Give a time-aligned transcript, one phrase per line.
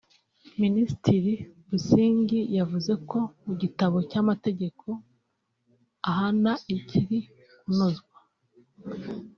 [0.61, 1.33] Minisitiri
[1.69, 4.85] Busingye yavuze ko mu gitabo cy’amategeko
[6.09, 6.51] ahana
[6.87, 7.19] kiri
[7.59, 8.17] kunozwa